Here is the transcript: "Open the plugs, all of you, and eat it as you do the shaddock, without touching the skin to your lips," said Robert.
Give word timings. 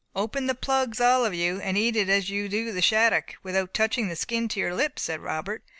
"Open 0.15 0.47
the 0.47 0.55
plugs, 0.55 0.99
all 0.99 1.23
of 1.25 1.35
you, 1.35 1.61
and 1.61 1.77
eat 1.77 1.95
it 1.95 2.09
as 2.09 2.27
you 2.27 2.49
do 2.49 2.71
the 2.71 2.81
shaddock, 2.81 3.35
without 3.43 3.71
touching 3.71 4.07
the 4.07 4.15
skin 4.15 4.47
to 4.47 4.59
your 4.59 4.73
lips," 4.73 5.03
said 5.03 5.19
Robert. 5.19 5.61